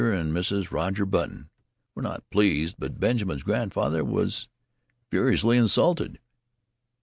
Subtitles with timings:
[0.11, 0.71] and Mrs.
[0.71, 1.47] Roger Button
[1.93, 4.47] were not pleased, and Benjamin's grandfather was
[5.11, 6.17] furiously insulted.